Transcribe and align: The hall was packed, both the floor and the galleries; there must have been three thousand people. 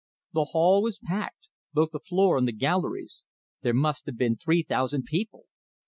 The 0.33 0.45
hall 0.45 0.81
was 0.81 0.97
packed, 0.97 1.49
both 1.75 1.91
the 1.91 1.99
floor 1.99 2.35
and 2.35 2.47
the 2.47 2.51
galleries; 2.53 3.23
there 3.61 3.71
must 3.71 4.07
have 4.07 4.17
been 4.17 4.35
three 4.35 4.63
thousand 4.63 5.03
people. 5.03 5.45